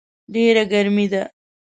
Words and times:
ډېره 0.33 0.63
ګرمي 0.71 1.05
ده 1.11 1.23